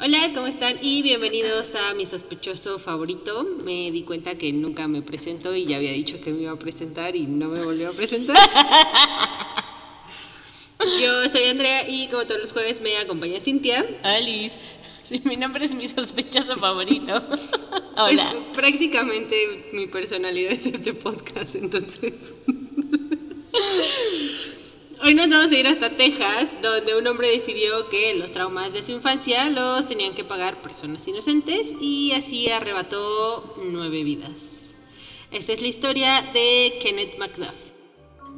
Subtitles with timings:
[0.00, 0.76] Hola, ¿cómo están?
[0.80, 3.42] Y bienvenidos a mi sospechoso favorito.
[3.64, 6.58] Me di cuenta que nunca me presento y ya había dicho que me iba a
[6.58, 8.36] presentar y no me volvió a presentar.
[11.02, 13.84] Yo soy Andrea y como todos los jueves me acompaña Cintia.
[14.04, 14.56] Alice.
[15.02, 17.14] Sí, mi nombre es mi sospechoso favorito.
[17.96, 18.30] Hola.
[18.30, 22.34] Pues, prácticamente mi personalidad es este podcast, entonces.
[25.00, 28.82] Hoy nos vamos a ir hasta Texas, donde un hombre decidió que los traumas de
[28.82, 34.70] su infancia los tenían que pagar personas inocentes y así arrebató nueve vidas.
[35.30, 37.68] Esta es la historia de Kenneth McDuff.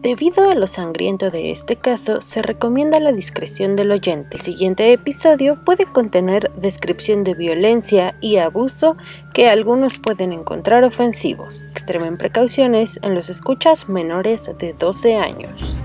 [0.03, 4.37] Debido a lo sangriento de este caso, se recomienda la discreción del oyente.
[4.37, 8.97] El siguiente episodio puede contener descripción de violencia y abuso
[9.33, 11.71] que algunos pueden encontrar ofensivos.
[11.71, 15.79] Extremen precauciones en los escuchas menores de 12 años.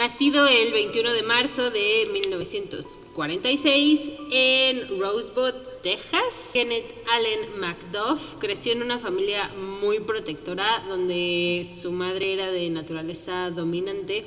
[0.00, 8.82] Nacido el 21 de marzo de 1946 en Rosebud, Texas, Kenneth Allen McDuff creció en
[8.82, 14.26] una familia muy protectora donde su madre era de naturaleza dominante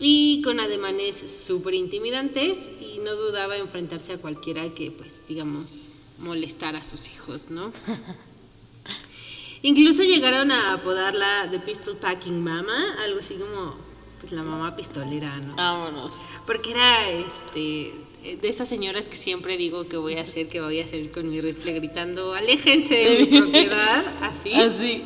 [0.00, 6.80] y con ademanes súper intimidantes y no dudaba enfrentarse a cualquiera que, pues, digamos, molestara
[6.80, 7.72] a sus hijos, ¿no?
[9.62, 13.85] Incluso llegaron a apodarla The Pistol Packing Mama, algo así como
[14.20, 15.56] pues la mamá pistolera, ¿no?
[15.56, 16.22] Vámonos.
[16.46, 17.92] Porque era este
[18.40, 21.30] de esas señoras que siempre digo que voy a hacer, que voy a hacer con
[21.30, 24.52] mi rifle gritando, aléjense de mi propiedad, así.
[24.52, 25.04] Así.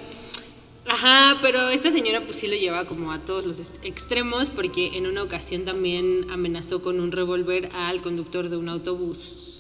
[0.87, 5.07] Ajá, pero esta señora pues sí lo lleva como a todos los extremos porque en
[5.07, 9.51] una ocasión también amenazó con un revólver al conductor de un autobús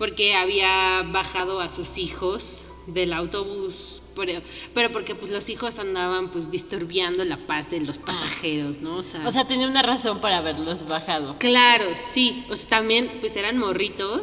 [0.00, 4.40] porque había bajado a sus hijos del autobús pero,
[4.74, 8.96] pero porque pues los hijos andaban pues disturbiando la paz de los pasajeros, ¿no?
[8.96, 11.36] O sea, o sea, tenía una razón para haberlos bajado.
[11.38, 14.22] Claro, sí, o sea, también pues eran morritos,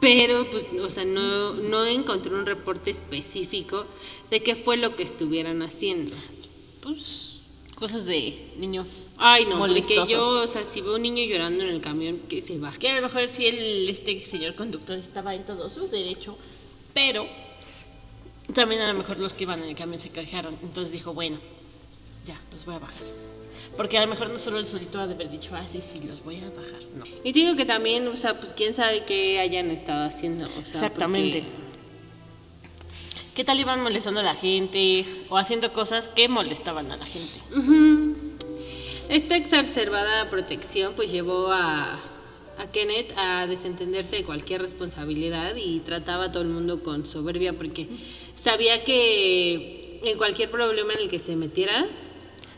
[0.00, 3.86] pero pues, o sea, no, no encontré un reporte específico
[4.30, 6.14] de qué fue lo que estuvieran haciendo.
[6.82, 7.32] Pues
[7.82, 9.08] cosas de niños.
[9.18, 12.40] Ay, no, porque yo, o sea, si veo un niño llorando en el camión, que
[12.40, 12.78] se baje.
[12.78, 16.38] Que a lo mejor si el este señor conductor estaba en todo su derecho,
[16.94, 17.26] pero
[18.52, 20.54] también a lo mejor los que iban en el camión se quejaron.
[20.62, 21.38] Entonces dijo, bueno,
[22.26, 23.02] ya, los voy a bajar.
[23.76, 26.00] Porque a lo mejor no solo el solito ha de haber dicho, ah, sí, sí,
[26.06, 26.82] los voy a bajar.
[26.94, 27.04] No.
[27.24, 30.44] Y digo que también, o sea, pues quién sabe qué hayan estado haciendo.
[30.44, 31.44] O sea, Exactamente.
[33.34, 37.40] ¿Qué tal iban molestando a la gente o haciendo cosas que molestaban a la gente?
[39.08, 46.26] Esta exacerbada protección pues llevó a, a Kenneth a desentenderse de cualquier responsabilidad y trataba
[46.26, 47.88] a todo el mundo con soberbia porque
[48.42, 51.86] sabía que en cualquier problema en el que se metiera,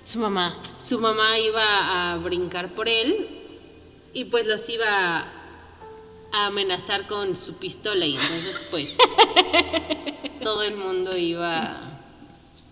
[0.05, 3.29] su mamá, su mamá iba a brincar por él
[4.13, 5.27] y pues los iba
[6.33, 8.97] a amenazar con su pistola y entonces pues
[10.43, 11.81] todo el mundo iba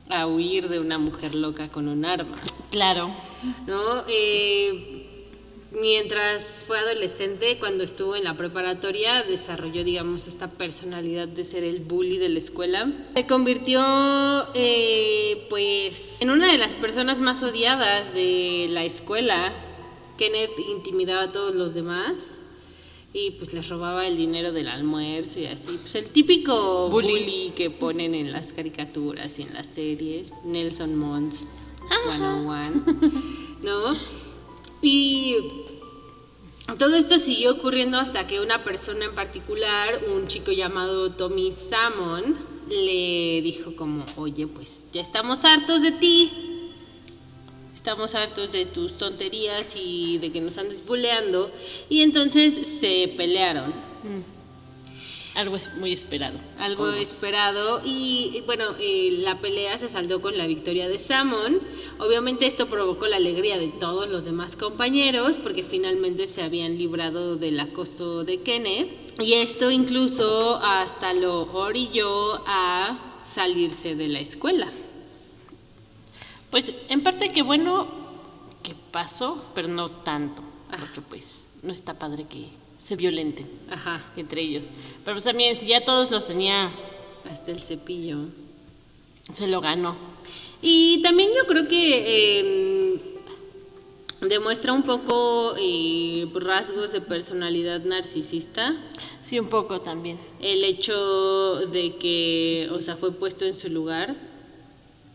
[0.09, 2.37] a huir de una mujer loca con un arma.
[2.71, 3.15] Claro.
[3.67, 4.05] ¿No?
[4.09, 5.02] Eh,
[5.75, 11.81] mientras fue adolescente, cuando estuvo en la preparatoria, desarrolló, digamos, esta personalidad de ser el
[11.81, 12.93] bully de la escuela.
[13.15, 13.83] Se convirtió,
[14.55, 19.53] eh, pues, en una de las personas más odiadas de la escuela.
[20.19, 22.39] Kenneth intimidaba a todos los demás
[23.15, 25.79] y pues les robaba el dinero del almuerzo y así.
[25.81, 31.67] Pues el típico bully, que ponen en las caricaturas y en las series, Nelson Mons
[31.89, 32.71] 101,
[33.63, 34.22] ¿no?
[34.83, 35.37] Y
[36.79, 42.37] todo esto siguió ocurriendo hasta que una persona en particular, un chico llamado Tommy Salmon,
[42.69, 46.31] le dijo como, oye, pues ya estamos hartos de ti,
[47.75, 51.51] estamos hartos de tus tonterías y de que nos andes buleando,
[51.89, 53.71] y entonces se pelearon.
[53.71, 54.32] Mm.
[55.35, 56.39] Algo es muy esperado.
[56.59, 57.81] Algo esperado.
[57.85, 61.61] Y, bueno, eh, la pelea se saldó con la victoria de Samon.
[61.99, 67.37] Obviamente esto provocó la alegría de todos los demás compañeros porque finalmente se habían librado
[67.37, 69.21] del acoso de Kenneth.
[69.21, 74.69] Y esto incluso hasta lo orilló a salirse de la escuela.
[76.51, 77.89] Pues en parte que bueno
[78.63, 80.43] que pasó, pero no tanto.
[80.69, 82.49] Porque pues no está padre que
[82.83, 84.05] se violenten Ajá.
[84.17, 84.67] entre ellos.
[85.05, 86.71] Pero pues también, si ya todos los tenía
[87.31, 88.19] hasta el cepillo,
[89.33, 89.97] se lo ganó.
[90.61, 92.39] Y también yo creo que
[94.21, 98.77] em, demuestra un poco eh, rasgos de personalidad narcisista.
[99.23, 100.19] Sí, un poco también.
[100.41, 104.15] El hecho de que, o sea, fue puesto en su lugar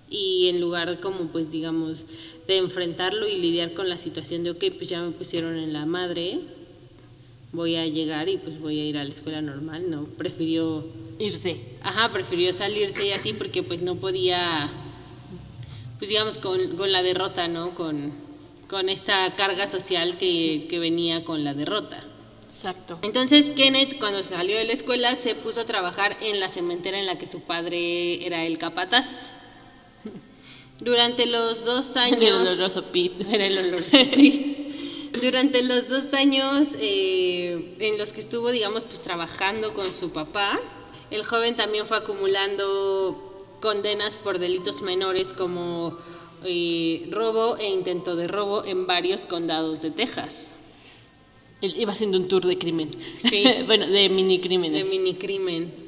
[0.09, 2.05] Y en lugar como pues digamos
[2.47, 5.85] de enfrentarlo y lidiar con la situación de, ok, pues ya me pusieron en la
[5.85, 6.39] madre,
[7.51, 10.85] voy a llegar y pues voy a ir a la escuela normal, no, prefirió
[11.19, 11.59] Irse.
[11.81, 14.69] Ajá, prefirió salirse y así porque pues no podía,
[15.97, 17.71] pues digamos, con, con la derrota, ¿no?
[17.71, 18.11] Con,
[18.67, 22.03] con esa carga social que, que venía con la derrota.
[22.51, 22.99] Exacto.
[23.01, 27.05] Entonces Kenneth cuando salió de la escuela se puso a trabajar en la cementera en
[27.05, 29.31] la que su padre era el capataz.
[30.79, 32.21] Durante los dos años...
[32.21, 33.13] El oloroso pit.
[33.29, 34.56] Era el oloroso pit.
[35.21, 40.59] Durante los dos años eh, en los que estuvo, digamos, pues trabajando con su papá,
[41.11, 45.97] el joven también fue acumulando condenas por delitos menores como
[46.43, 50.53] eh, robo e intento de robo en varios condados de Texas.
[51.61, 52.91] Él iba haciendo un tour de crimen.
[53.17, 53.45] Sí.
[53.65, 54.83] bueno, de mini crímenes.
[54.83, 55.87] De minicrimen.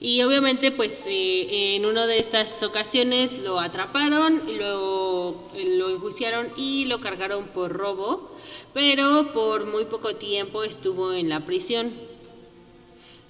[0.00, 5.88] Y obviamente, pues eh, en una de estas ocasiones lo atraparon, y luego eh, lo
[5.88, 8.33] enjuiciaron y lo cargaron por robo,
[8.74, 11.92] pero por muy poco tiempo estuvo en la prisión.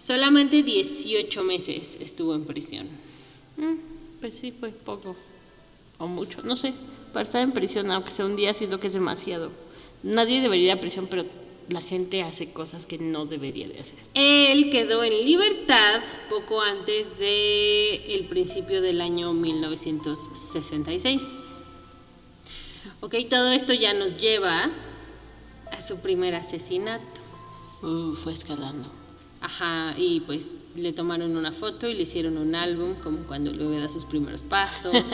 [0.01, 2.89] Solamente 18 meses estuvo en prisión.
[3.59, 3.75] Mm,
[4.21, 5.15] pues sí, fue poco.
[5.99, 6.43] O mucho.
[6.43, 6.73] No sé.
[7.13, 9.53] Para estar en prisión, aunque sea un día, siento que es demasiado.
[10.03, 11.25] Nadie debería ir a prisión, pero
[11.69, 13.99] la gente hace cosas que no debería de hacer.
[14.15, 21.23] Él quedó en libertad poco antes de el principio del año 1966.
[23.01, 24.71] Ok, todo esto ya nos lleva
[25.75, 27.05] a su primer asesinato.
[27.83, 28.89] Uh, fue escalando.
[29.41, 33.79] Ajá, y pues le tomaron una foto y le hicieron un álbum, como cuando luego
[33.79, 34.95] da sus primeros pasos.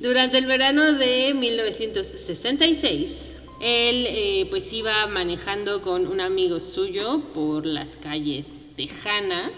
[0.00, 7.66] Durante el verano de 1966, él eh, pues iba manejando con un amigo suyo por
[7.66, 8.46] las calles
[8.76, 9.52] tejanas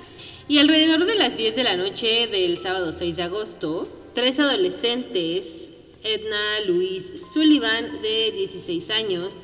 [0.49, 5.64] y alrededor de las 10 de la noche del sábado 6 de agosto, tres adolescentes,
[6.05, 9.39] Edna Louise Sullivan de 16 años,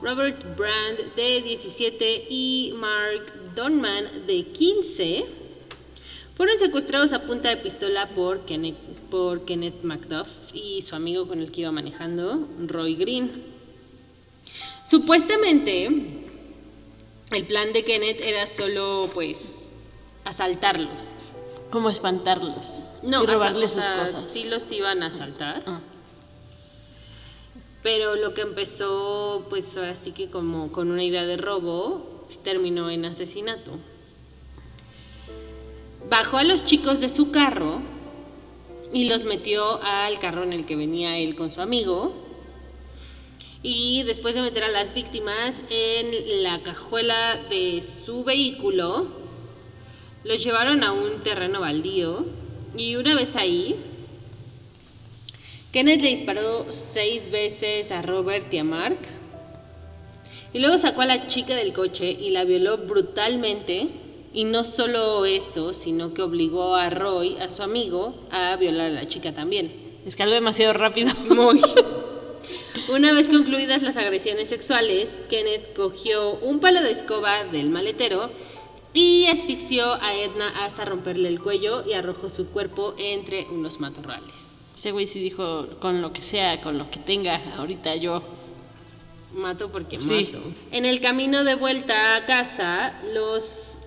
[0.00, 5.24] Robert Brand de 17 y Mark Donman de 15,
[6.36, 8.76] fueron secuestrados a punta de pistola por Kenneth,
[9.10, 13.30] por Kenneth MacDuff y su amigo con el que iba manejando, Roy Green.
[14.88, 15.88] Supuestamente,
[17.32, 19.70] el plan de Kenneth era solo, pues,
[20.24, 21.04] asaltarlos.
[21.70, 22.82] Como espantarlos.
[23.02, 24.30] No, y robarles sus cosas.
[24.30, 25.62] Sí los iban a asaltar.
[25.66, 25.80] Ah.
[27.84, 32.88] Pero lo que empezó, pues ahora sí que como con una idea de robo, terminó
[32.88, 33.72] en asesinato.
[36.08, 37.82] Bajó a los chicos de su carro
[38.90, 42.14] y los metió al carro en el que venía él con su amigo.
[43.62, 49.08] Y después de meter a las víctimas en la cajuela de su vehículo,
[50.24, 52.24] los llevaron a un terreno baldío.
[52.78, 53.76] Y una vez ahí,
[55.74, 58.96] Kenneth le disparó seis veces a Robert y a Mark.
[60.52, 63.88] Y luego sacó a la chica del coche y la violó brutalmente.
[64.32, 68.94] Y no solo eso, sino que obligó a Roy, a su amigo, a violar a
[68.94, 69.72] la chica también.
[70.06, 71.12] Escaló demasiado rápido.
[71.28, 71.60] Muy.
[72.88, 78.30] Una vez concluidas las agresiones sexuales, Kenneth cogió un palo de escoba del maletero
[78.92, 84.43] y asfixió a Edna hasta romperle el cuello y arrojó su cuerpo entre unos matorrales.
[84.84, 88.22] Ese güey sí dijo, con lo que sea, con lo que tenga, ahorita yo.
[89.34, 90.28] Mato porque Sí.
[90.30, 90.44] mato.
[90.72, 93.78] En el camino de vuelta a casa, los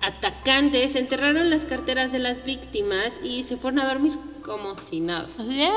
[0.00, 4.12] atacantes enterraron las carteras de las víctimas y se fueron a dormir
[4.44, 5.28] como si nada.
[5.40, 5.72] O sea,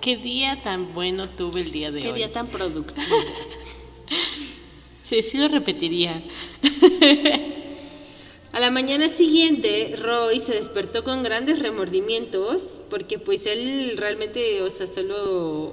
[0.00, 2.14] qué día tan bueno tuve el día de Qué hoy.
[2.18, 3.16] día tan productivo.
[5.02, 6.22] Sí, sí lo repetiría.
[8.52, 14.68] A la mañana siguiente, Roy se despertó con grandes remordimientos porque pues él realmente, o
[14.68, 15.72] sea, solo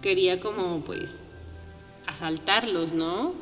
[0.00, 1.28] quería como pues
[2.06, 3.34] asaltarlos, ¿no?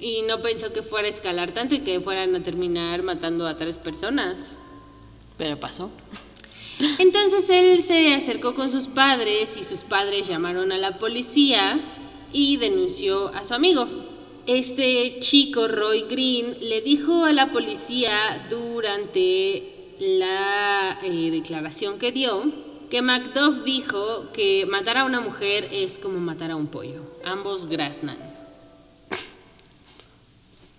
[0.00, 3.56] Y no pensó que fuera a escalar tanto y que fueran a terminar matando a
[3.56, 4.56] tres personas.
[5.38, 5.92] Pero pasó.
[6.98, 11.80] Entonces él se acercó con sus padres y sus padres llamaron a la policía
[12.32, 13.86] y denunció a su amigo.
[14.46, 22.42] Este chico, Roy Green, le dijo a la policía durante la eh, declaración que dio
[22.90, 27.02] que Macduff dijo que matar a una mujer es como matar a un pollo.
[27.24, 28.18] Ambos graznan.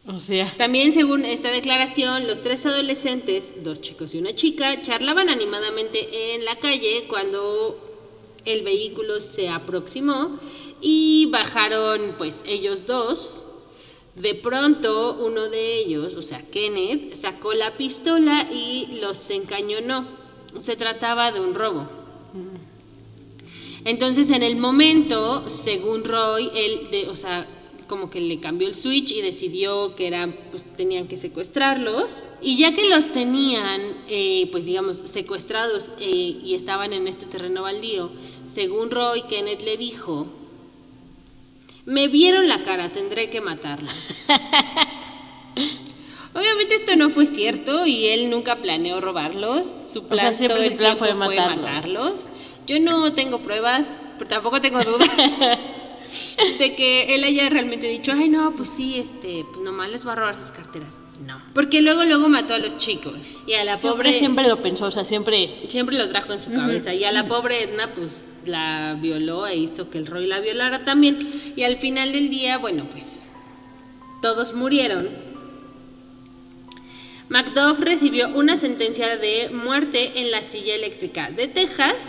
[0.08, 5.30] O sea, También según esta declaración, los tres adolescentes, dos chicos y una chica, charlaban
[5.30, 7.80] animadamente en la calle cuando
[8.46, 10.40] el vehículo se aproximó
[10.80, 13.45] y bajaron pues ellos dos
[14.16, 20.08] De pronto uno de ellos, o sea, Kenneth, sacó la pistola y los encañonó.
[20.62, 21.86] Se trataba de un robo.
[23.84, 27.48] Entonces, en el momento, según Roy, él, de, o sea,
[27.88, 32.24] como que le cambió el switch y decidió que eran, pues tenían que secuestrarlos.
[32.42, 37.64] Y ya que los tenían, eh, pues digamos, secuestrados eh, y estaban en este terreno
[37.64, 38.10] baldío,
[38.52, 40.28] según Roy, Kenneth le dijo,
[41.86, 43.94] me vieron la cara, tendré que matarlos.
[46.34, 49.66] Obviamente esto no fue cierto y él nunca planeó robarlos.
[49.66, 51.66] Su sea, plan siempre todo el plan tiempo fue matarlos.
[51.66, 52.14] matarlos.
[52.68, 55.10] Yo no tengo pruebas, pero tampoco tengo dudas
[56.60, 60.14] de que él haya realmente dicho, ay no, pues sí, este, pues nomás les va
[60.14, 60.96] a robar sus carteras.
[61.26, 61.42] No.
[61.54, 63.14] Porque luego, luego mató a los chicos.
[63.48, 65.64] Y a la Siempre, pobre siempre lo pensó, o sea, siempre...
[65.70, 66.94] siempre los trajo en su cabeza.
[66.94, 70.84] Y a la pobre Edna, pues la violó e hizo que el Roy la violara
[70.84, 71.18] también.
[71.56, 73.24] Y al final del día, bueno, pues
[74.22, 75.10] todos murieron.
[77.30, 82.04] Macduff recibió una sentencia de muerte en la silla eléctrica de Texas,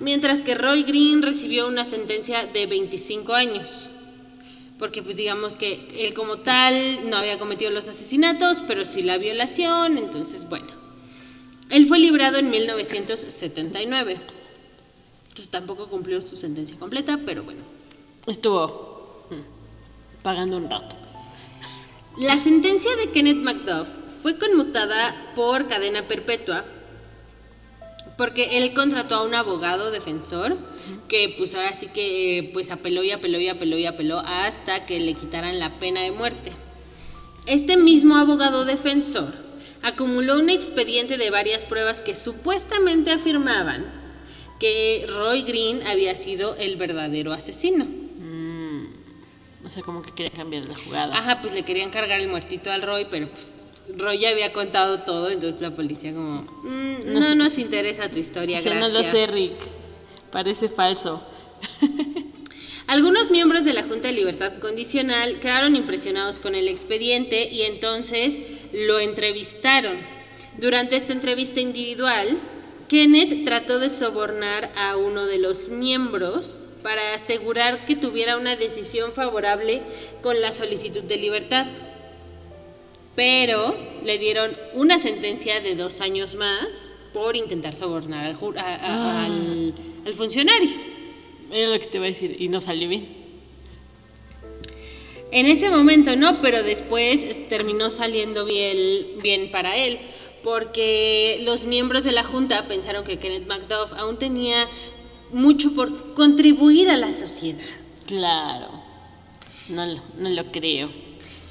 [0.00, 3.90] mientras que Roy Green recibió una sentencia de 25 años.
[4.78, 9.18] Porque pues digamos que él como tal no había cometido los asesinatos, pero sí la
[9.18, 10.68] violación, entonces bueno.
[11.70, 14.16] Él fue librado en 1979.
[15.48, 17.62] Tampoco cumplió su sentencia completa, pero bueno.
[18.26, 20.96] Estuvo mm, pagando un rato.
[22.18, 23.88] La sentencia de Kenneth Macduff
[24.22, 26.64] fue conmutada por cadena perpetua
[28.18, 30.58] porque él contrató a un abogado defensor
[31.08, 35.00] que pues ahora sí que pues apeló y apeló y apeló y apeló hasta que
[35.00, 36.52] le quitaran la pena de muerte.
[37.46, 39.32] Este mismo abogado defensor
[39.82, 43.99] acumuló un expediente de varias pruebas que supuestamente afirmaban
[44.60, 47.86] que Roy Green había sido el verdadero asesino.
[49.62, 51.16] No sé, como que quería cambiar la jugada.
[51.16, 53.54] Ajá, pues le querían cargar el muertito al Roy, pero pues
[53.96, 58.58] Roy ya había contado todo, entonces la policía como, "Mm, no nos interesa tu historia,
[58.58, 59.54] o sea, no lo sé, Rick.
[60.32, 61.22] Parece falso.
[62.86, 68.38] Algunos miembros de la Junta de Libertad Condicional quedaron impresionados con el expediente y entonces
[68.72, 69.96] lo entrevistaron.
[70.58, 72.38] Durante esta entrevista individual,
[72.90, 79.12] Kenneth trató de sobornar a uno de los miembros para asegurar que tuviera una decisión
[79.12, 79.80] favorable
[80.22, 81.66] con la solicitud de libertad.
[83.14, 88.74] Pero le dieron una sentencia de dos años más por intentar sobornar al, ju- a-
[88.74, 89.72] a- al-
[90.04, 90.70] al funcionario.
[91.52, 92.36] Era lo que te iba a decir.
[92.40, 93.06] Y no salió bien.
[95.30, 98.78] En ese momento no, pero después es- terminó saliendo bien,
[99.22, 99.98] bien para él,
[100.42, 104.66] porque los miembros de la Junta pensaron que Kenneth Macduff aún tenía
[105.32, 107.64] mucho por contribuir a la sociedad.
[108.06, 108.68] Claro.
[109.68, 110.90] No, lo- no lo creo.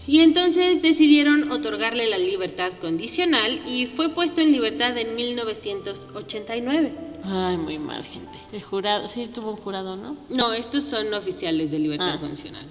[0.07, 6.93] Y entonces decidieron otorgarle la libertad condicional y fue puesto en libertad en 1989.
[7.25, 8.37] Ay, muy mal, gente.
[8.51, 10.15] El jurado, sí, tuvo un jurado, ¿no?
[10.29, 12.19] No, estos son oficiales de libertad Ah.
[12.19, 12.65] condicional.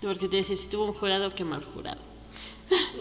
[0.00, 2.00] Porque te decía, si tuvo un jurado, qué mal jurado.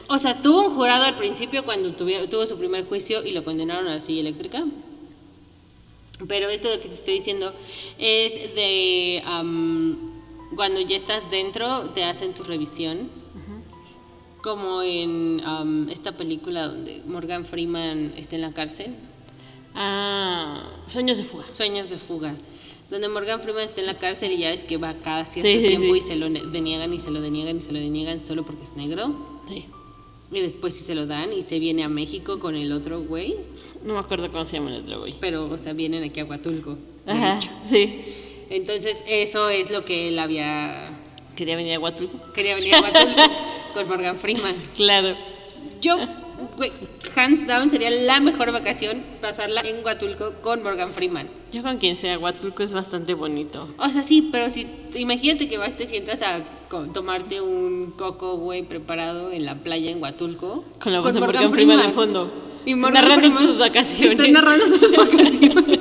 [0.08, 3.44] O sea, tuvo un jurado al principio cuando tuvi- tuvo su primer juicio y lo
[3.44, 4.64] condenaron a la silla eléctrica.
[6.28, 7.52] Pero esto de que te estoy diciendo
[7.98, 9.98] es de am,
[10.56, 13.10] cuando ya estás dentro, te hacen tu revisión.
[14.42, 18.96] Como en am, esta película donde Morgan Freeman está en la cárcel,
[19.78, 21.52] Ah, sueños de fugas.
[21.52, 22.34] Sueños de fuga.
[22.90, 25.68] Donde Morgan Freeman está en la cárcel y ya es que va cada cierto Sí,
[25.68, 26.00] tiempo sí.
[26.00, 28.74] y se lo deniegan y se lo deniegan y se lo deniegan solo porque es
[28.78, 29.35] negro.
[29.48, 29.66] Sí.
[30.32, 33.36] Y después sí se lo dan y se viene a México con el otro güey.
[33.84, 35.16] No me acuerdo cómo se llama el otro güey.
[35.20, 36.78] Pero, o sea, vienen aquí a Huatulco.
[37.06, 38.02] Ajá, sí.
[38.50, 40.90] Entonces, eso es lo que él había.
[41.36, 42.34] Quería venir a Huatulco.
[42.34, 43.22] Quería venir a Huatulco
[43.74, 44.56] con Morgan Freeman.
[44.76, 45.16] Claro.
[45.82, 46.08] Yo, güey,
[47.16, 51.30] hands down, sería la mejor vacación pasarla en Huatulco con Morgan Freeman.
[51.52, 53.68] Yo con quien sea, Huatulco es bastante bonito.
[53.78, 56.44] O sea, sí, pero si imagínate que vas, te sientas a
[56.94, 60.66] tomarte un coco, güey, preparado en la playa en Huatulco.
[60.80, 62.32] Con la voz de Morgan Freeman de fondo.
[62.66, 64.20] Y Morgan narrando Freeman tus vacaciones.
[64.20, 65.75] Está narrando tus vacaciones.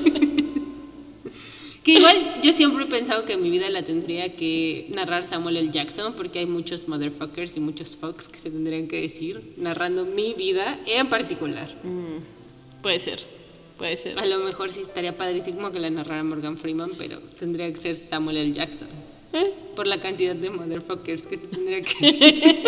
[1.84, 5.70] Que igual yo siempre he pensado que mi vida la tendría que narrar Samuel L.
[5.70, 10.32] Jackson, porque hay muchos motherfuckers y muchos fucks que se tendrían que decir, narrando mi
[10.32, 11.68] vida en particular.
[11.82, 12.22] Mm,
[12.82, 13.20] puede ser,
[13.76, 14.18] puede ser.
[14.18, 17.96] A lo mejor sí estaría padrísimo que la narrara Morgan Freeman, pero tendría que ser
[17.96, 18.54] Samuel L.
[18.54, 18.88] Jackson.
[19.34, 19.52] ¿Eh?
[19.76, 22.62] Por la cantidad de motherfuckers que se tendría que decir.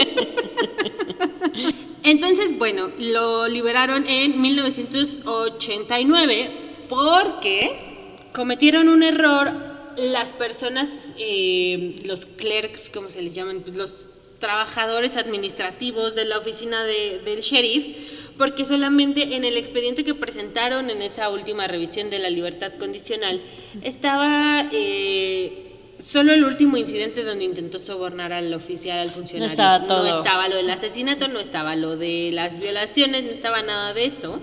[2.03, 6.51] Entonces, bueno, lo liberaron en 1989
[6.89, 7.96] porque
[8.37, 9.51] cometieron un error
[9.97, 16.37] las personas, eh, los clerks, como se les llaman, pues los trabajadores administrativos de la
[16.39, 17.97] oficina de- del sheriff,
[18.37, 23.41] porque solamente en el expediente que presentaron en esa última revisión de la libertad condicional
[23.83, 29.47] estaba eh, solo el último incidente donde intentó sobornar al oficial, al funcionario.
[29.51, 30.07] estaba todo.
[30.07, 34.05] No estaba lo del asesinato, no estaba lo de las violaciones, no estaba nada de
[34.05, 34.39] eso.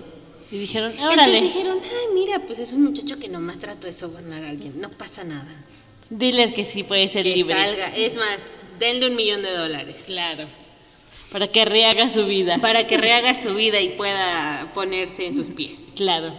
[0.54, 3.92] Y dijeron, Entonces órale, dijeron, ay, mira, pues es un muchacho que nomás trató de
[3.92, 5.52] sobornar a alguien, no pasa nada.
[6.10, 7.56] diles que sí puede ser Que libre.
[7.56, 8.38] salga, es más,
[8.78, 10.04] denle un millón de dólares.
[10.06, 10.44] Claro.
[11.32, 12.58] Para que rehaga su vida.
[12.58, 16.32] Para que rehaga su vida y pueda ponerse en sus pies, Claro.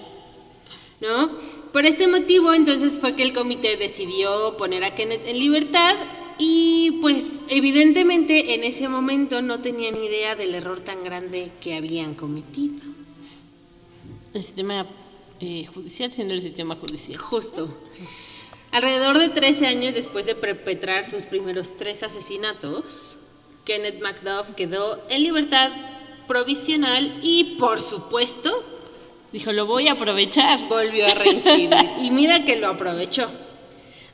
[1.01, 1.31] ¿no?
[1.73, 5.95] Por este motivo, entonces fue que el comité decidió poner a Kenneth en libertad
[6.37, 12.13] y pues evidentemente en ese momento no tenían idea del error tan grande que habían
[12.13, 12.94] cometido.
[14.35, 14.85] El sistema
[15.39, 17.17] eh, judicial siendo el sistema judicial.
[17.17, 17.69] Justo.
[18.71, 23.15] Alrededor de 13 años después de perpetrar sus primeros tres asesinatos,
[23.63, 25.71] Kenneth MacDuff quedó en libertad
[26.27, 28.61] provisional y, por supuesto,
[29.31, 30.67] Dijo, lo voy a aprovechar.
[30.67, 31.73] volvió a reincidir.
[32.03, 33.29] y mira que lo aprovechó.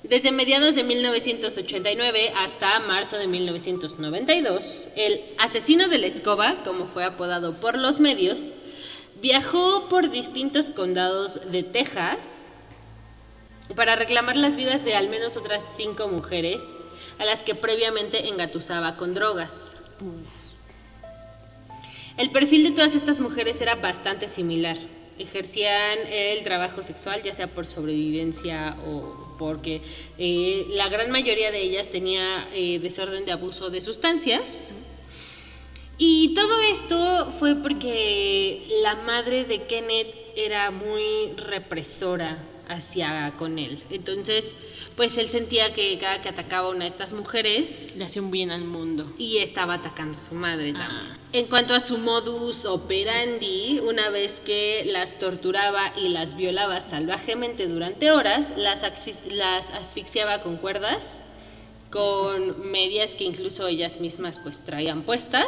[0.03, 7.05] Desde mediados de 1989 hasta marzo de 1992, el asesino de la escoba, como fue
[7.05, 8.51] apodado por los medios,
[9.21, 12.17] viajó por distintos condados de Texas
[13.75, 16.73] para reclamar las vidas de al menos otras cinco mujeres
[17.19, 19.73] a las que previamente engatusaba con drogas.
[22.17, 24.77] El perfil de todas estas mujeres era bastante similar.
[25.19, 29.81] Ejercían el trabajo sexual, ya sea por sobrevivencia o porque
[30.17, 34.73] eh, la gran mayoría de ellas tenía eh, desorden de abuso de sustancias.
[36.03, 43.83] Y todo esto fue porque la madre de Kenneth era muy represora hacia con él.
[43.91, 44.55] Entonces,
[44.95, 48.31] pues él sentía que cada que atacaba a una de estas mujeres, Le hace un
[48.31, 49.05] bien al mundo.
[49.19, 51.05] y estaba atacando a su madre también.
[51.33, 57.67] En cuanto a su modus operandi, una vez que las torturaba y las violaba salvajemente
[57.67, 61.19] durante horas, las, asfix- las asfixiaba con cuerdas,
[61.91, 65.45] con medias que incluso ellas mismas pues traían puestas,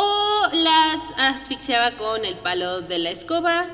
[0.00, 3.66] o las asfixiaba con el palo de la escoba,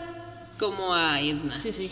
[0.58, 1.54] como a Edna.
[1.54, 1.90] Sí, sí.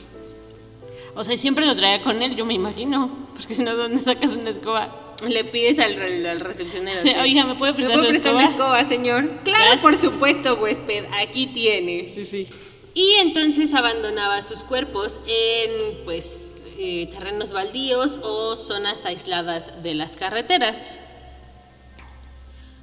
[1.15, 3.11] O sea, siempre lo traía con él, yo me imagino.
[3.35, 5.15] Porque si no, ¿dónde sacas una escoba?
[5.29, 7.01] Le pides al, al recepcionero.
[7.03, 7.13] Sí.
[7.21, 9.29] Oiga, ¿me puede ¿Me prestar puede su prestar una escoba, señor?
[9.45, 9.81] Claro, Gracias.
[9.81, 11.05] por supuesto, huésped.
[11.21, 12.11] Aquí tiene.
[12.15, 12.49] Sí, sí.
[12.95, 20.17] Y entonces abandonaba sus cuerpos en, pues, eh, terrenos baldíos o zonas aisladas de las
[20.17, 20.99] carreteras.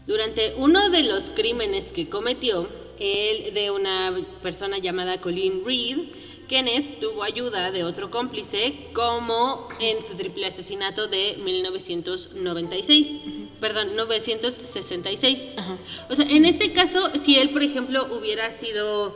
[0.09, 2.67] Durante uno de los crímenes que cometió,
[2.99, 5.99] el de una persona llamada Colleen Reed,
[6.47, 13.17] Kenneth tuvo ayuda de otro cómplice, como en su triple asesinato de 1996.
[13.61, 15.53] Perdón, 966.
[15.57, 15.77] Ajá.
[16.09, 19.15] O sea, en este caso, si él, por ejemplo, hubiera sido.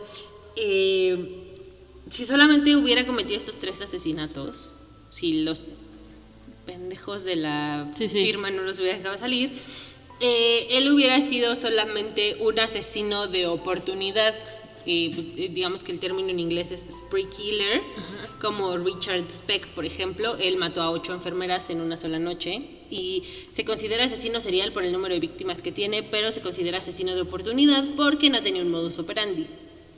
[0.56, 1.40] eh,
[2.08, 4.74] si solamente hubiera cometido estos tres asesinatos,
[5.10, 5.66] si los
[6.68, 8.24] pendejos de la Sí, sí.
[8.24, 9.50] firma no los hubiera dejado salir,
[10.20, 14.34] eh, él hubiera sido solamente un asesino de oportunidad.
[14.86, 17.82] Eh, pues, eh, digamos que el término en inglés es spree killer,
[18.42, 20.36] como Richard Speck, por ejemplo.
[20.38, 24.84] Él mató a ocho enfermeras en una sola noche y se considera asesino serial por
[24.84, 28.62] el número de víctimas que tiene, pero se considera asesino de oportunidad porque no tenía
[28.62, 29.48] un modus operandi.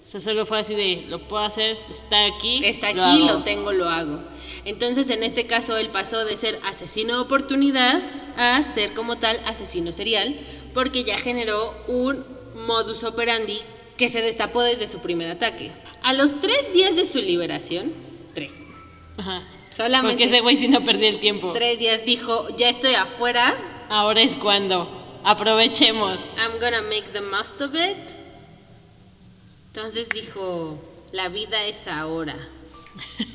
[0.03, 2.61] O sea, solo fue así de, lo puedo hacer, está aquí.
[2.63, 3.39] Está lo aquí, hago.
[3.39, 4.19] lo tengo, lo hago.
[4.65, 8.01] Entonces, en este caso, él pasó de ser asesino de oportunidad
[8.35, 10.35] a ser como tal asesino serial,
[10.73, 12.25] porque ya generó un
[12.67, 13.59] modus operandi
[13.97, 15.71] que se destapó desde su primer ataque.
[16.01, 17.93] A los tres días de su liberación,
[18.33, 18.53] tres,
[19.17, 19.43] Ajá.
[19.69, 21.51] Solamente- Porque ese güey sí no perdía el tiempo.
[21.51, 23.55] tres días dijo, ya estoy afuera,
[23.87, 24.89] Ahora es cuando.
[25.23, 26.19] Aprovechemos.
[26.37, 28.15] I'm gonna make the most of it.
[29.67, 30.79] Entonces dijo,
[31.11, 32.35] la vida es ahora.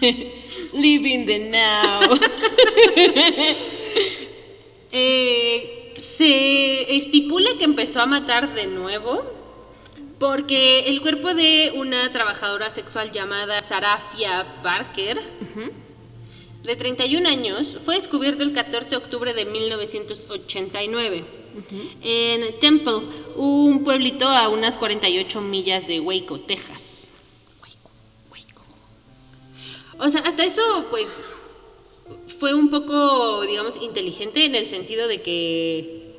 [0.72, 2.00] Living the now.
[4.92, 9.22] Eh, se estipula que empezó a matar de nuevo
[10.18, 15.18] porque el cuerpo de una trabajadora sexual llamada Sarafia Barker,
[16.64, 21.24] de 31 años, fue descubierto el 14 de octubre de 1989
[22.02, 23.00] en Temple,
[23.36, 26.89] un pueblito a unas 48 millas de Waco, Texas.
[30.00, 31.08] O sea, hasta eso, pues,
[32.38, 36.14] fue un poco, digamos, inteligente en el sentido de que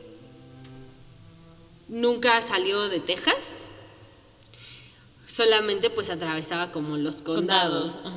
[1.87, 3.53] nunca salió de Texas.
[5.25, 8.09] Solamente pues atravesaba como los condados.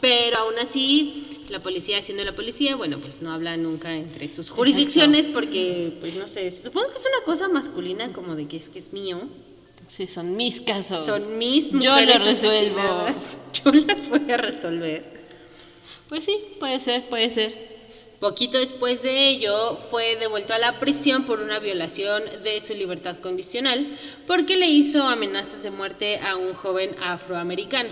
[0.00, 4.48] Pero aún así, la policía siendo la policía, bueno, pues no habla nunca entre sus
[4.48, 8.68] jurisdicciones porque, pues no sé, supongo que es una cosa masculina como de que es
[8.68, 9.20] que es mío.
[10.00, 11.04] Sí, son mis casos.
[11.04, 12.80] Son mis Yo mujeres lo resuelvo.
[13.52, 15.04] Yo las voy a resolver.
[16.08, 17.52] Pues sí, puede ser, puede ser.
[18.18, 23.18] Poquito después de ello, fue devuelto a la prisión por una violación de su libertad
[23.18, 23.94] condicional
[24.26, 27.90] porque le hizo amenazas de muerte a un joven afroamericano.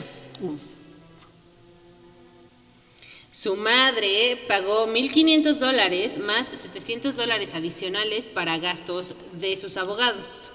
[3.30, 10.52] Su madre pagó 1.500 dólares más 700 dólares adicionales para gastos de sus abogados.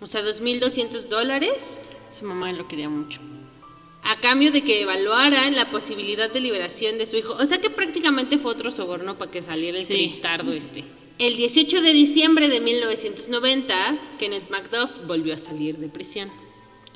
[0.00, 3.20] O sea, 2.200 dólares Su mamá lo quería mucho.
[4.02, 7.34] a cambio de que evaluaran la posibilidad de liberación de su hijo.
[7.38, 10.20] O sea que prácticamente fue otro soborno para que saliera el Sí.
[10.54, 10.84] este.
[11.18, 16.30] El 18 de diciembre de 1990, Kenneth MacDuff volvió a salir de prisión.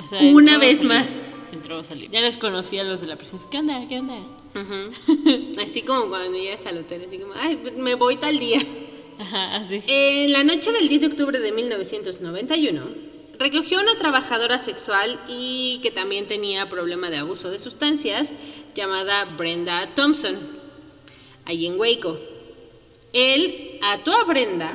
[0.03, 1.07] O sea, Una vez más.
[1.53, 2.11] Entró a salir.
[2.11, 3.40] Ya les conocía a los de la prisión.
[3.51, 3.87] ¿Qué onda?
[3.87, 4.17] ¿Qué onda?
[5.62, 8.61] Así como cuando llegas al hotel, así como, ay, me voy tal día.
[9.18, 9.83] Ajá, así.
[9.87, 12.83] En la noche del 10 de octubre de 1991,
[13.38, 18.33] recogió a una trabajadora sexual y que también tenía problema de abuso de sustancias,
[18.74, 20.38] llamada Brenda Thompson,
[21.44, 22.18] allí en Waco.
[23.12, 24.74] Él ató a Brenda,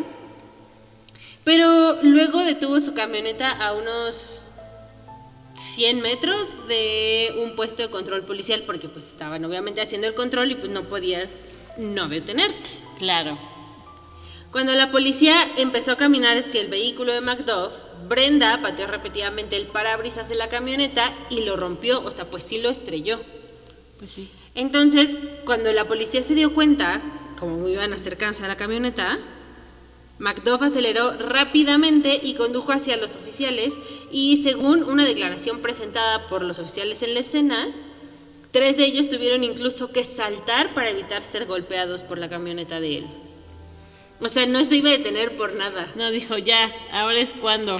[1.43, 4.43] pero luego detuvo su camioneta a unos
[5.55, 10.51] 100 metros de un puesto de control policial porque pues estaban obviamente haciendo el control
[10.51, 11.45] y pues no podías
[11.77, 12.69] no detenerte.
[12.97, 13.37] Claro.
[14.51, 17.73] Cuando la policía empezó a caminar hacia el vehículo de Macduff,
[18.07, 22.57] Brenda pateó repetidamente el parabrisas de la camioneta y lo rompió, o sea, pues sí
[22.57, 23.19] lo estrelló.
[23.99, 24.31] Pues sí.
[24.55, 26.99] Entonces, cuando la policía se dio cuenta,
[27.37, 29.19] como iban acercándose a la camioneta,
[30.17, 33.77] Macduff aceleró rápidamente y condujo hacia los oficiales
[34.11, 37.67] y según una declaración presentada por los oficiales en la escena,
[38.51, 42.97] tres de ellos tuvieron incluso que saltar para evitar ser golpeados por la camioneta de
[42.97, 43.28] él.
[44.21, 45.91] O sea, no se iba a detener por nada.
[45.95, 47.77] No, dijo, ya, ahora es cuando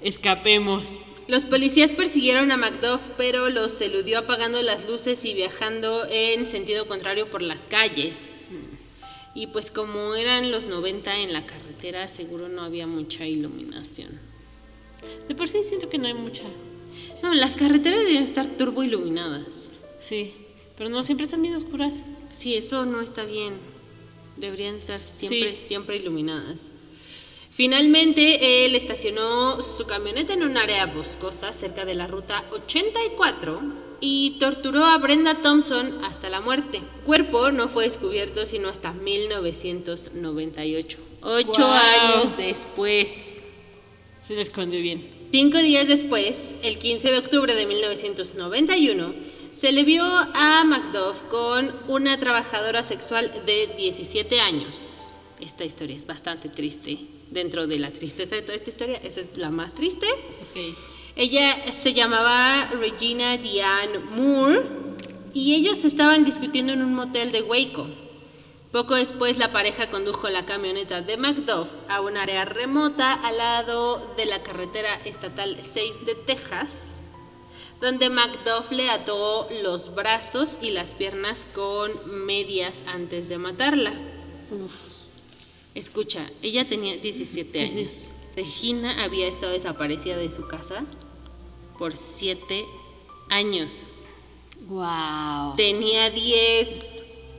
[0.00, 0.88] escapemos.
[1.28, 6.88] Los policías persiguieron a Macduff, pero los eludió apagando las luces y viajando en sentido
[6.88, 8.56] contrario por las calles.
[9.34, 14.20] Y pues como eran los 90 en la carretera, seguro no había mucha iluminación.
[15.28, 16.42] De por sí siento que no hay mucha.
[17.22, 19.70] No, las carreteras deben estar turbo iluminadas.
[19.98, 20.34] Sí,
[20.76, 22.02] pero no siempre están bien oscuras.
[22.30, 23.54] Sí, eso no está bien.
[24.42, 25.66] Deberían estar siempre, Sí.
[25.68, 26.62] siempre iluminadas.
[27.52, 33.60] Finalmente, él estacionó su camioneta en un área boscosa cerca de la ruta 84
[34.00, 36.80] y torturó a Brenda Thompson hasta la muerte.
[37.06, 43.42] Cuerpo no fue descubierto sino hasta 1998, ocho años después.
[44.26, 45.08] Se le escondió bien.
[45.32, 49.14] Cinco días después, el 15 de octubre de 1991,
[49.52, 54.94] se le vio a Macduff con una trabajadora sexual de 17 años.
[55.40, 56.98] Esta historia es bastante triste.
[57.30, 60.06] Dentro de la tristeza de toda esta historia, esa es la más triste.
[60.06, 60.76] Ok.
[61.16, 64.62] Ella se llamaba Regina Diane Moore
[65.34, 67.86] y ellos estaban discutiendo en un motel de Waco.
[68.70, 74.14] Poco después la pareja condujo la camioneta de Macduff a un área remota al lado
[74.16, 76.94] de la carretera estatal 6 de Texas,
[77.82, 81.90] donde Macduff le ató los brazos y las piernas con
[82.24, 83.92] medias antes de matarla.
[85.74, 87.78] Escucha, ella tenía 17 Sí, sí.
[87.80, 88.10] años.
[88.36, 90.84] Regina había estado desaparecida de su casa
[91.76, 92.64] por 7
[93.28, 93.84] años.
[94.68, 95.56] Wow.
[95.56, 96.84] Tenía 10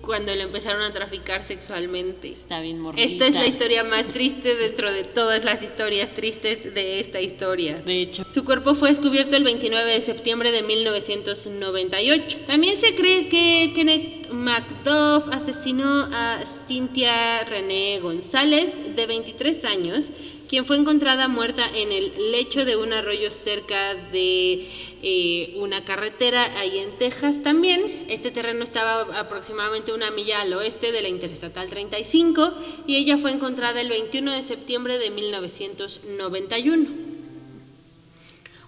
[0.04, 2.30] cuando le empezaron a traficar sexualmente.
[2.30, 3.04] Está bien morrita.
[3.04, 7.82] Esta es la historia más triste dentro de todas las historias tristes de esta historia.
[7.86, 8.26] De hecho.
[8.30, 12.40] Su cuerpo fue descubierto el 29 de septiembre de 1998.
[12.46, 20.10] También se cree que Kenneth MacDuff asesinó a Cynthia René González, de 23 años,
[20.50, 24.68] quien fue encontrada muerta en el lecho de un arroyo cerca de
[25.02, 28.06] eh, una carretera ahí en Texas también.
[28.10, 32.54] Este terreno estaba aproximadamente una milla al oeste de la Interestatal 35
[32.88, 37.14] y ella fue encontrada el 21 de septiembre de 1991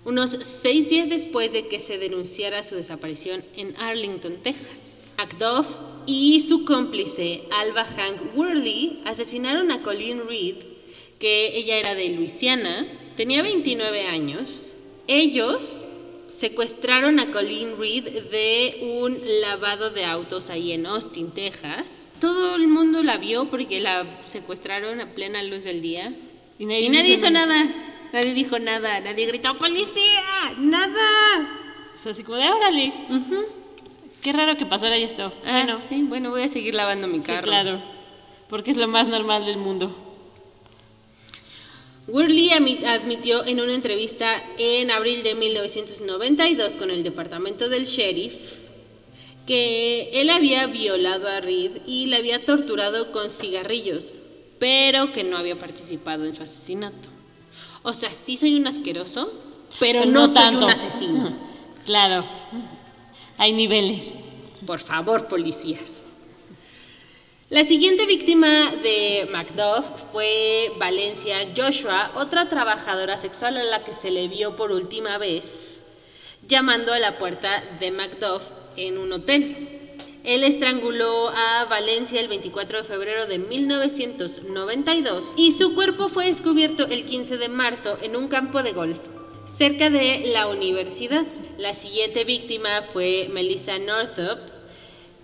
[0.06, 4.94] unos seis días después de que se denunciara su desaparición en Arlington, Texas.
[5.17, 5.67] Macduff
[6.06, 10.58] y su cómplice, Alba Hank Worley, asesinaron a Colleen Reed,
[11.19, 14.73] que ella era de Luisiana, tenía 29 años.
[15.08, 15.88] Ellos
[16.28, 22.13] secuestraron a Colleen Reed de un lavado de autos ahí en Austin, Texas.
[22.19, 26.13] Todo el mundo la vio porque la secuestraron a plena luz del día.
[26.60, 27.65] Y Y nadie hizo nada.
[28.12, 28.99] Nadie dijo nada.
[28.99, 30.56] Nadie gritó, ¡Policía!
[30.60, 31.91] ¡Nada!
[31.95, 32.93] O sea, así como de órale.
[34.25, 35.31] Qué raro que pasara esto.
[35.45, 37.43] Ah, bueno, sí, bueno, voy a seguir lavando mi sí, carro.
[37.43, 37.79] claro.
[38.49, 39.95] Porque es lo más normal del mundo.
[42.07, 48.33] Worley admitió en una entrevista en abril de 1992 con el departamento del sheriff
[49.45, 54.15] que él había violado a Reed y la había torturado con cigarrillos,
[54.57, 57.09] pero que no había participado en su asesinato.
[57.83, 59.31] O sea, sí soy un asqueroso,
[59.79, 60.65] pero, Pero no, no soy tanto.
[60.65, 61.35] un asesino.
[61.85, 62.25] Claro.
[63.38, 64.13] Hay niveles.
[64.65, 66.04] Por favor, policías.
[67.50, 74.10] La siguiente víctima de Macduff fue Valencia Joshua, otra trabajadora sexual a la que se
[74.10, 75.86] le vio por última vez
[76.48, 78.43] llamando a la puerta de Macduff
[78.78, 80.00] en un hotel.
[80.24, 86.88] Él estranguló a Valencia el 24 de febrero de 1992 y su cuerpo fue descubierto
[86.88, 89.00] el 15 de marzo en un campo de golf
[89.58, 91.24] cerca de la universidad.
[91.58, 94.39] La siguiente víctima fue Melissa Northup,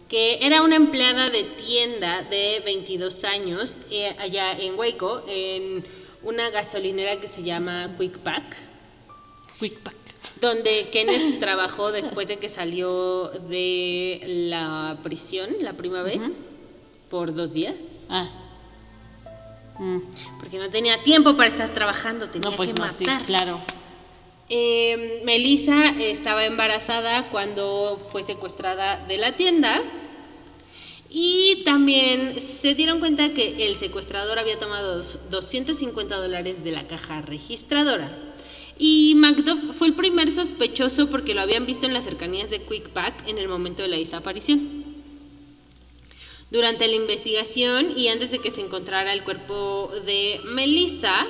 [0.08, 5.84] que era una empleada de tienda de 22 años eh, allá en Waco, en
[6.24, 8.56] una gasolinera que se llama Quick Pack,
[9.60, 9.96] Quick pack.
[10.40, 16.38] donde Kenneth trabajó después de que salió de la prisión la primera vez
[17.10, 18.30] por dos días, Ah.
[19.80, 20.00] Mm,
[20.40, 23.26] porque no tenía tiempo para estar trabajando, tenía No, pues que no, sí, matar.
[23.26, 23.60] claro.
[24.54, 29.82] Eh, Melissa estaba embarazada cuando fue secuestrada de la tienda
[31.10, 36.86] y también se dieron cuenta que el secuestrador había tomado dos- 250 dólares de la
[36.86, 38.12] caja registradora.
[38.78, 42.90] Y Macduff fue el primer sospechoso porque lo habían visto en las cercanías de Quick
[42.90, 44.84] Pack en el momento de la desaparición.
[46.50, 51.26] Durante la investigación y antes de que se encontrara el cuerpo de Melissa,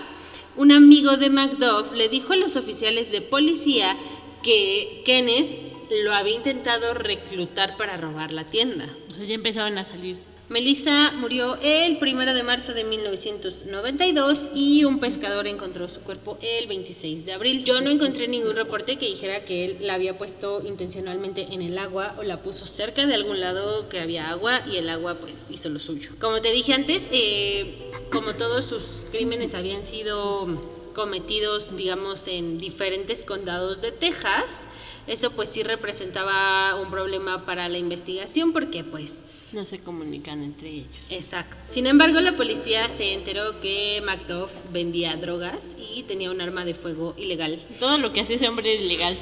[0.56, 3.96] un amigo de Macduff le dijo a los oficiales de policía
[4.44, 5.72] que Kenneth
[6.04, 8.88] lo había intentado reclutar para robar la tienda.
[9.12, 10.18] O sea, ya empezaban a salir.
[10.52, 16.68] Melissa murió el 1 de marzo de 1992 y un pescador encontró su cuerpo el
[16.68, 17.64] 26 de abril.
[17.64, 21.78] Yo no encontré ningún reporte que dijera que él la había puesto intencionalmente en el
[21.78, 25.46] agua o la puso cerca de algún lado que había agua y el agua pues
[25.50, 26.12] hizo lo suyo.
[26.20, 30.50] Como te dije antes, eh, como todos sus crímenes habían sido
[30.94, 34.66] cometidos, digamos, en diferentes condados de Texas,
[35.08, 40.70] eso pues sí representaba un problema para la investigación porque pues No se comunican entre
[40.70, 40.88] ellos.
[41.10, 41.58] Exacto.
[41.66, 46.74] Sin embargo, la policía se enteró que Macduff vendía drogas y tenía un arma de
[46.74, 47.60] fuego ilegal.
[47.80, 49.18] Todo lo que hacía ese hombre era ilegal.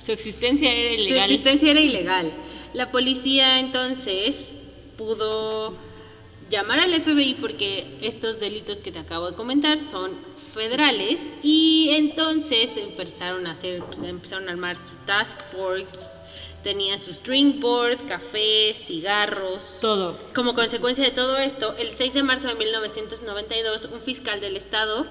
[0.00, 1.30] Su existencia era Su ilegal.
[1.30, 2.32] existencia era ilegal.
[2.74, 4.52] La policía entonces
[4.96, 5.74] pudo
[6.50, 10.12] llamar al FBI porque estos delitos que te acabo de comentar son
[10.48, 16.22] federales y entonces empezaron a hacer, pues, empezaron a armar su task force,
[16.62, 19.78] tenía su string board, café, cigarros.
[19.80, 20.18] Todo.
[20.34, 25.06] Como consecuencia de todo esto, el 6 de marzo de 1992, un fiscal del estado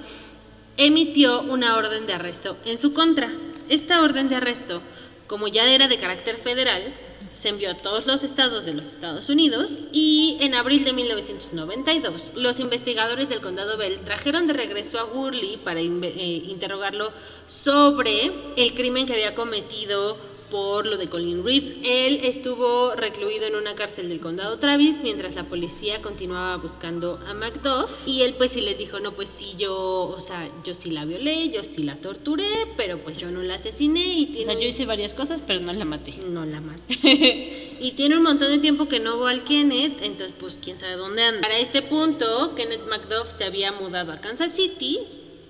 [0.78, 3.32] emitió una orden de arresto en su contra.
[3.70, 4.82] Esta orden de arresto,
[5.28, 6.94] como ya era de carácter federal,
[7.32, 12.34] se envió a todos los estados de los Estados Unidos y en abril de 1992
[12.36, 17.12] los investigadores del condado Bell trajeron de regreso a Worley para eh, interrogarlo
[17.48, 20.18] sobre el crimen que había cometido
[20.50, 21.64] por lo de Colin Reed.
[21.84, 27.34] Él estuvo recluido en una cárcel del condado Travis mientras la policía continuaba buscando a
[27.34, 29.76] Macduff y él pues sí les dijo, no pues sí yo,
[30.10, 33.56] o sea, yo sí la violé, yo sí la torturé, pero pues yo no la
[33.56, 36.16] asesiné y O tiene sea, un- yo hice varias cosas, pero no la maté.
[36.30, 37.76] no la maté.
[37.80, 40.94] y tiene un montón de tiempo que no veo al Kenneth, entonces pues quién sabe
[40.96, 41.42] dónde anda.
[41.42, 45.00] Para este punto, Kenneth McDuff se había mudado a Kansas City,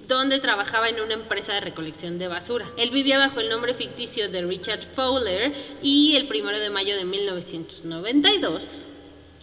[0.07, 2.65] donde trabajaba en una empresa de recolección de basura.
[2.77, 7.03] Él vivía bajo el nombre ficticio de Richard Fowler y el primero de mayo de
[7.05, 8.85] 1992,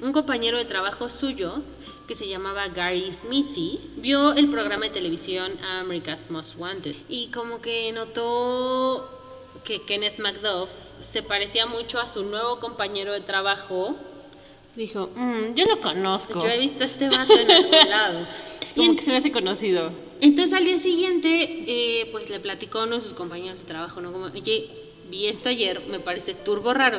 [0.02, 1.62] un compañero de trabajo suyo,
[2.08, 7.60] que se llamaba Gary Smithy, vio el programa de televisión America's Most Wanted y como
[7.62, 9.08] que notó
[9.64, 10.68] que Kenneth McDuff
[11.00, 13.96] se parecía mucho a su nuevo compañero de trabajo.
[14.76, 16.42] Dijo, "Mm, yo lo conozco.
[16.42, 18.26] Yo he visto a este vato en algún lado.
[18.72, 19.90] Y Como en- que se me hace conocido.
[20.20, 24.00] Entonces al día siguiente, eh, pues le platicó a uno de sus compañeros de trabajo,
[24.00, 24.12] ¿no?
[24.12, 24.68] Como, oye,
[25.10, 26.98] vi esto ayer, me parece turbo raro,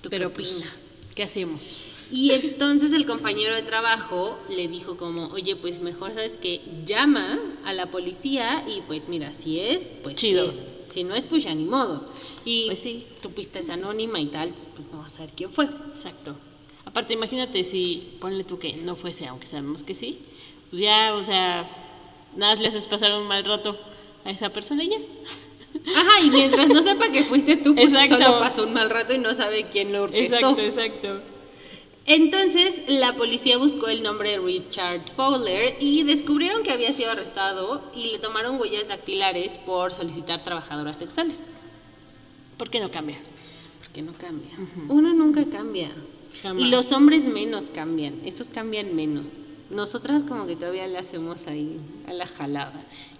[0.00, 1.12] ¿tú Pero qué pues, opinas?
[1.14, 1.82] ¿qué hacemos?
[2.10, 7.38] Y entonces el compañero de trabajo le dijo como, oye, pues mejor sabes que llama
[7.64, 10.46] a la policía y pues mira, si es, pues Chido.
[10.48, 10.64] es.
[10.90, 12.10] Si no es, pues ya ni modo.
[12.46, 13.04] Y Pues sí.
[13.20, 15.66] tu pista es anónima y tal, pues no vas a saber quién fue.
[15.66, 16.34] Exacto.
[16.86, 20.18] Aparte, imagínate si, ponle tú que no fuese, aunque sabemos que sí,
[20.70, 21.68] pues ya, o sea,
[22.36, 23.78] nada más le haces pasar un mal rato
[24.24, 24.98] a esa persona y ya.
[25.96, 28.24] Ajá, y mientras no sepa que fuiste tú, pues Exacto.
[28.24, 30.36] solo pasó un mal rato y no sabe quién lo orquestó.
[30.36, 31.20] Exacto, exacto.
[32.06, 37.82] Entonces, la policía buscó el nombre de Richard Fowler y descubrieron que había sido arrestado
[37.94, 41.38] y le tomaron huellas dactilares por solicitar trabajadoras sexuales.
[42.56, 43.18] ¿Por qué no cambia?
[43.80, 44.52] Porque no cambia.
[44.88, 45.90] Uno nunca cambia.
[46.42, 46.62] Jamás.
[46.62, 48.20] Y los hombres menos cambian.
[48.24, 49.26] Esos cambian menos.
[49.70, 52.72] Nosotras como que todavía le hacemos ahí a la jalada.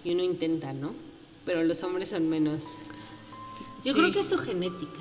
[0.03, 0.93] Y uno intenta, ¿no?
[1.45, 2.63] Pero los hombres son menos.
[3.85, 3.99] Yo Sí.
[3.99, 4.99] creo que es su genética.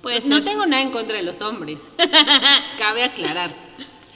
[0.00, 0.44] Puede no ser.
[0.44, 1.78] tengo nada en contra de los hombres.
[2.78, 3.54] Cabe aclarar.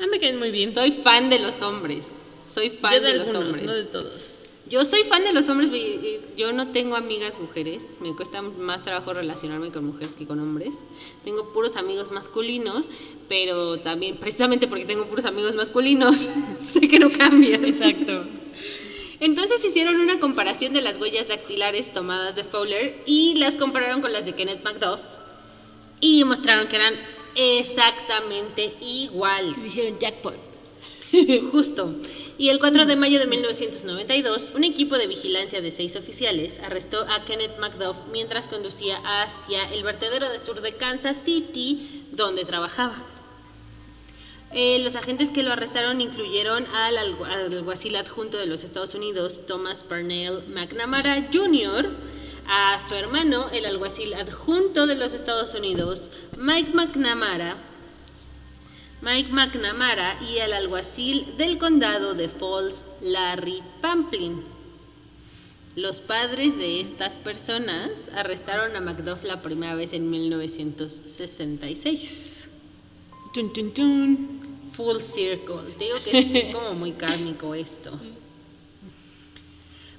[0.01, 0.73] Ah, me caen muy bien.
[0.73, 2.09] Soy fan de los hombres.
[2.51, 3.65] Soy fan Yo de, de los algunos, hombres.
[3.67, 4.36] no de todos.
[4.69, 5.71] Yo soy fan de los hombres.
[6.37, 7.99] Yo no tengo amigas mujeres.
[8.01, 10.75] Me cuesta más trabajo relacionarme con mujeres que con hombres.
[11.25, 12.89] Tengo puros amigos masculinos,
[13.29, 16.17] pero también, precisamente porque tengo puros amigos masculinos,
[16.61, 17.65] sé que no cambian.
[17.65, 18.25] Exacto.
[19.21, 24.13] Entonces hicieron una comparación de las huellas dactilares tomadas de Fowler y las compararon con
[24.13, 25.01] las de Kenneth MacDuff
[26.01, 26.95] y mostraron que eran
[27.37, 29.55] exactamente igual.
[29.63, 30.46] Dijeron jackpot.
[31.53, 31.95] Justo.
[32.39, 37.01] Y el 4 de mayo de 1992, un equipo de vigilancia de seis oficiales arrestó
[37.09, 42.97] a Kenneth MacDuff mientras conducía hacia el vertedero de sur de Kansas City, donde trabajaba.
[44.53, 49.83] Eh, los agentes que lo arrestaron incluyeron al alguacil adjunto de los Estados Unidos, Thomas
[49.83, 51.91] Parnell McNamara Jr.,
[52.49, 57.57] a su hermano, el alguacil adjunto de los Estados Unidos, Mike McNamara,
[59.03, 64.43] Mike McNamara y al alguacil del condado de Falls, Larry Pamplin.
[65.77, 72.49] Los padres de estas personas arrestaron a Macduff la primera vez en 1966.
[73.35, 74.41] Tun, tun, tun.
[74.73, 75.71] Full circle.
[75.79, 77.93] Te Digo que es como muy kármico esto.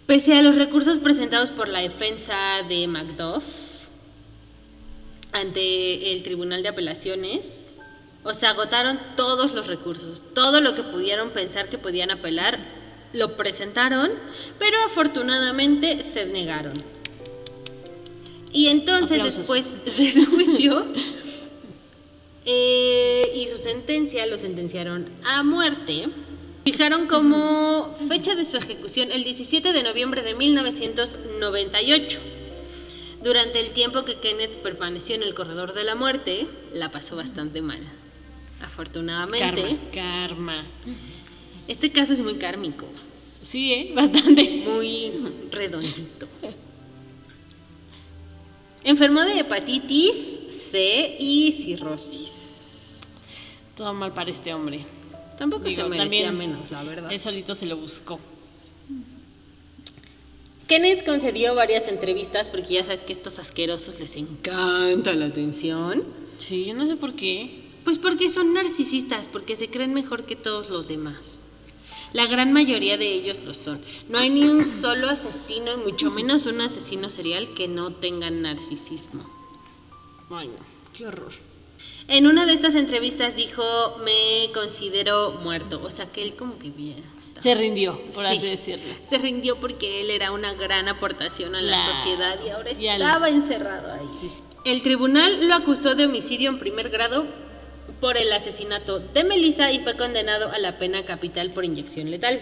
[0.08, 3.44] Pese a los recursos presentados por la defensa de Macduff
[5.34, 7.57] ante el Tribunal de Apelaciones,
[8.28, 12.60] o sea, agotaron todos los recursos, todo lo que pudieron pensar que podían apelar,
[13.14, 14.12] lo presentaron,
[14.60, 16.84] pero afortunadamente se negaron.
[18.52, 19.38] Y entonces, Aplausos.
[19.38, 20.86] después de su juicio
[22.44, 26.10] eh, y su sentencia, lo sentenciaron a muerte.
[26.66, 32.20] Fijaron como fecha de su ejecución el 17 de noviembre de 1998.
[33.24, 37.62] Durante el tiempo que Kenneth permaneció en el corredor de la muerte, la pasó bastante
[37.62, 37.80] mal.
[38.62, 40.64] Afortunadamente, Karma.
[40.64, 40.66] Karma.
[41.68, 42.88] este caso es muy kármico,
[43.44, 43.92] Sí, ¿eh?
[43.96, 44.64] Bastante.
[44.66, 45.12] muy
[45.52, 46.28] redondito.
[48.84, 50.16] Enfermó de hepatitis
[50.72, 53.00] C y cirrosis.
[53.76, 54.86] Todo mal para este hombre.
[55.38, 57.12] Tampoco se Digo, merecía también menos, la verdad.
[57.12, 58.20] Él solito se lo buscó.
[60.68, 66.04] Kenneth concedió varias entrevistas porque ya sabes que a estos asquerosos les encanta la atención.
[66.38, 67.67] Sí, yo no sé por qué.
[67.88, 71.38] Pues porque son narcisistas, porque se creen mejor que todos los demás.
[72.12, 73.80] La gran mayoría de ellos lo son.
[74.10, 78.30] No hay ni un solo asesino, y mucho menos un asesino serial, que no tenga
[78.30, 79.24] narcisismo.
[80.30, 80.56] Ay, no.
[80.98, 81.32] Qué horror.
[82.10, 83.64] En una de estas entrevistas dijo,
[84.04, 85.80] me considero muerto.
[85.82, 87.02] O sea que él como que bien.
[87.40, 88.36] Se rindió, por Sí.
[88.36, 88.94] así decirlo.
[89.02, 93.00] Se rindió porque él era una gran aportación a la sociedad y ahora Y al-
[93.02, 94.30] estaba encerrado ahí.
[94.66, 97.26] El tribunal lo acusó de homicidio en primer grado
[98.00, 102.42] por el asesinato de Melissa y fue condenado a la pena capital por inyección letal.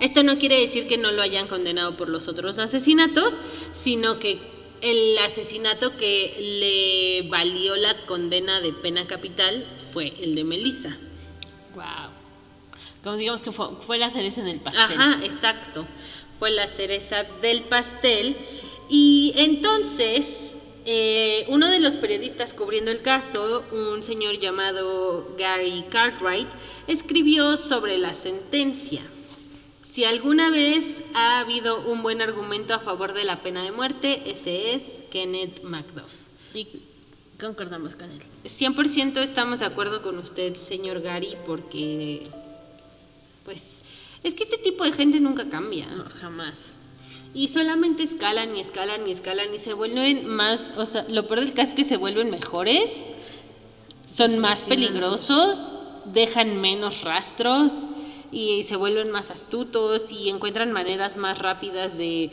[0.00, 3.34] Esto no quiere decir que no lo hayan condenado por los otros asesinatos,
[3.72, 4.38] sino que
[4.80, 10.96] el asesinato que le valió la condena de pena capital fue el de Melissa.
[11.74, 12.10] Wow.
[13.02, 15.00] Como digamos que fue, fue la cereza en el pastel.
[15.00, 15.86] Ajá, exacto.
[16.38, 18.36] Fue la cereza del pastel.
[18.88, 20.53] Y entonces,
[20.86, 26.48] eh, uno de los periodistas cubriendo el caso, un señor llamado Gary Cartwright,
[26.86, 29.00] escribió sobre la sentencia.
[29.82, 34.30] Si alguna vez ha habido un buen argumento a favor de la pena de muerte,
[34.30, 36.12] ese es Kenneth MacDuff.
[36.52, 36.66] Y
[37.40, 38.20] concordamos con él.
[38.44, 42.26] 100% estamos de acuerdo con usted, señor Gary, porque,
[43.44, 43.82] pues,
[44.22, 45.86] es que este tipo de gente nunca cambia.
[45.86, 46.74] No, jamás.
[47.34, 51.40] Y solamente escalan y escalan y escalan y se vuelven más, o sea, lo peor
[51.40, 53.02] del caso es que se vuelven mejores,
[54.06, 55.66] son más peligrosos,
[56.06, 57.72] dejan menos rastros
[58.30, 62.30] y se vuelven más astutos y encuentran maneras más rápidas de,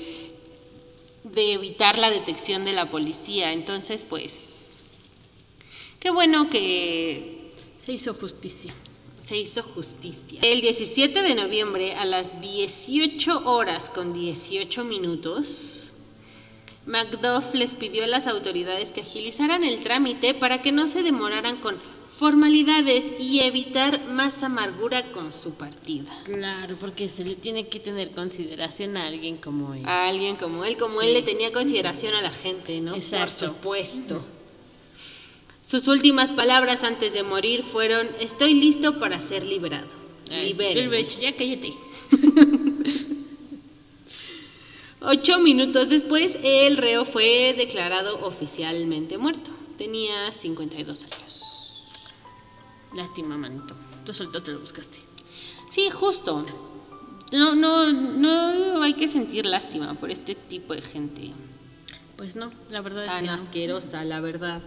[1.23, 3.53] de evitar la detección de la policía.
[3.53, 4.67] Entonces, pues,
[5.99, 7.39] qué bueno que
[7.79, 8.71] Se hizo justicia.
[9.31, 10.41] Se hizo justicia.
[10.43, 15.91] El 17 de noviembre a las 18 horas con 18 minutos,
[16.85, 21.61] Macduff les pidió a las autoridades que agilizaran el trámite para que no se demoraran
[21.61, 21.77] con
[22.07, 26.11] formalidades y evitar más amargura con su partida.
[26.25, 29.85] Claro, porque se le tiene que tener consideración a alguien como él.
[29.85, 32.95] A alguien como él, como él le tenía consideración a la gente, ¿no?
[32.95, 33.45] Exacto.
[33.45, 34.21] Por supuesto.
[35.63, 39.87] Sus últimas palabras antes de morir fueron, estoy listo para ser liberado.
[40.29, 41.03] Libérenme".
[41.05, 41.73] Ya cállate.
[45.01, 49.51] Ocho minutos después, el reo fue declarado oficialmente muerto.
[49.77, 51.45] Tenía 52 años.
[52.95, 53.73] Lástima, manito.
[54.05, 54.99] Tú solito te lo buscaste.
[55.69, 56.45] Sí, justo.
[57.31, 61.31] No, no, no hay que sentir lástima por este tipo de gente
[62.17, 63.33] Pues no, la verdad es tan que no.
[63.33, 64.61] asquerosa, la verdad.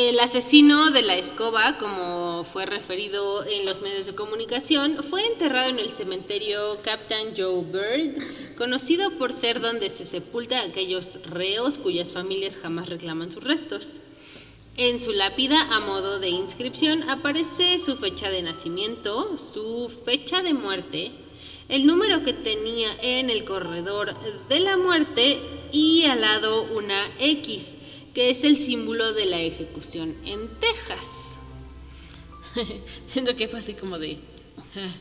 [0.00, 5.70] El asesino de la escoba, como fue referido en los medios de comunicación, fue enterrado
[5.70, 11.78] en el cementerio Captain Joe Bird, conocido por ser donde se sepulta a aquellos reos
[11.78, 13.96] cuyas familias jamás reclaman sus restos.
[14.76, 20.54] En su lápida, a modo de inscripción, aparece su fecha de nacimiento, su fecha de
[20.54, 21.10] muerte,
[21.68, 24.14] el número que tenía en el corredor
[24.48, 25.40] de la muerte
[25.72, 27.77] y al lado una X,
[28.14, 31.38] que es el símbolo de la ejecución en Texas.
[33.06, 34.18] Siento que fue así como de.
[34.76, 34.94] ah,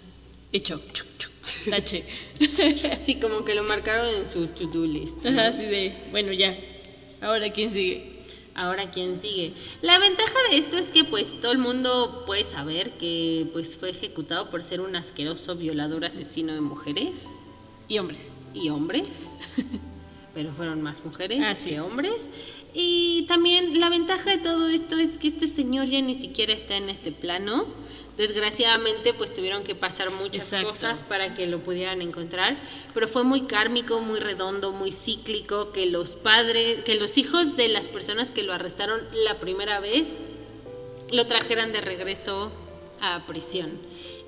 [0.51, 0.81] Hecho.
[0.93, 1.31] chuc, chuc,
[1.69, 2.03] Tache.
[2.93, 5.25] Así como que lo marcaron en su to-do list.
[5.25, 5.93] así de.
[6.11, 6.57] Bueno, ya.
[7.21, 8.17] Ahora, ¿quién sigue?
[8.55, 9.53] Ahora, ¿quién sigue?
[9.81, 13.89] La ventaja de esto es que pues todo el mundo puede saber que pues fue
[13.91, 17.27] ejecutado por ser un asqueroso violador asesino de mujeres
[17.87, 18.31] Y hombres.
[18.53, 19.07] y hombres.
[20.33, 21.71] Pero fueron más mujeres Ah, sí.
[21.71, 22.29] que hombres.
[22.73, 26.75] Y también la ventaja de todo esto es que este señor ya ni siquiera está
[26.75, 27.65] en este plano.
[28.17, 30.69] Desgraciadamente, pues tuvieron que pasar muchas Exacto.
[30.69, 32.57] cosas para que lo pudieran encontrar,
[32.93, 37.67] pero fue muy kármico, muy redondo, muy cíclico que los padres, que los hijos de
[37.67, 40.23] las personas que lo arrestaron la primera vez
[41.11, 42.51] lo trajeran de regreso
[43.01, 43.71] a prisión.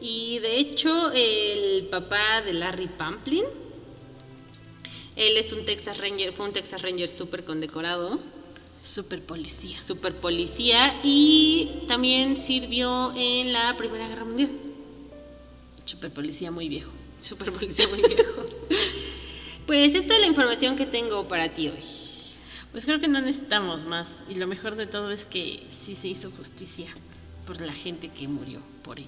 [0.01, 3.45] Y de hecho, el papá de Larry Pamplin,
[5.19, 8.19] él es un Texas Ranger, fue un Texas Ranger súper condecorado,
[8.81, 9.77] Super policía.
[9.77, 14.49] súper policía y también sirvió en la Primera Guerra Mundial.
[15.83, 16.91] Super policía muy viejo.
[17.19, 18.45] Súper policía muy viejo.
[19.67, 21.83] Pues esta es la información que tengo para ti hoy.
[22.71, 24.23] Pues creo que no necesitamos más.
[24.27, 26.87] Y lo mejor de todo es que sí se hizo justicia
[27.45, 29.05] por la gente que murió por él.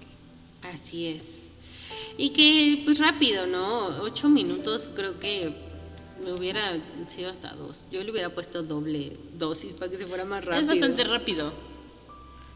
[0.61, 1.47] Así es.
[2.15, 3.87] Y que, pues rápido, ¿no?
[4.03, 5.70] Ocho minutos creo que
[6.21, 7.85] me hubiera sido hasta dos.
[7.91, 10.61] Yo le hubiera puesto doble dosis para que se fuera más rápido.
[10.61, 11.53] Es bastante rápido.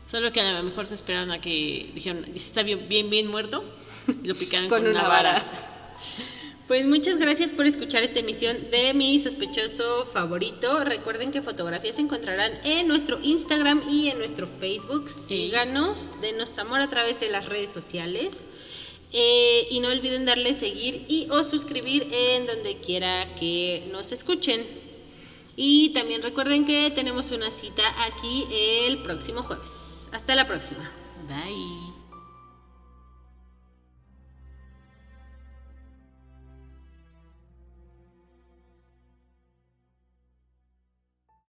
[0.07, 3.09] Solo que a lo mejor se esperaron a que dijeron, "¿Y si está bien, bien,
[3.09, 3.63] bien muerto?
[4.23, 5.43] Y lo picaron con, una vara.
[6.67, 10.83] Pues muchas gracias por escuchar esta emisión de mi sospechoso favorito.
[10.83, 15.09] Recuerden que fotografías se encontrarán en nuestro Instagram y en nuestro Facebook.
[15.09, 18.47] Síganos, denos amor a través de las redes sociales.
[19.13, 24.65] Eh, y no olviden darle seguir y o suscribir en donde quiera que nos escuchen.
[25.55, 28.45] Y también recuerden que tenemos una cita aquí
[28.87, 30.09] el próximo jueves.
[30.11, 30.91] Hasta la próxima.
[31.27, 31.84] Bye.